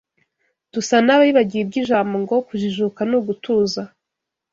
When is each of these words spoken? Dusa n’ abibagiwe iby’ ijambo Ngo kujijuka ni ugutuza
Dusa 0.73 0.95
n’ 1.05 1.09
abibagiwe 1.15 1.61
iby’ 1.63 1.75
ijambo 1.81 2.13
Ngo 2.23 2.35
kujijuka 2.47 2.99
ni 3.09 3.15
ugutuza 3.19 3.81